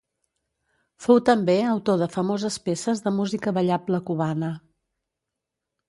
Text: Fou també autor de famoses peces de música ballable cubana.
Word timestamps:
Fou 1.07 1.19
també 1.31 1.57
autor 1.75 2.01
de 2.03 2.09
famoses 2.17 2.59
peces 2.71 3.05
de 3.07 3.15
música 3.21 3.57
ballable 3.61 4.03
cubana. 4.11 4.55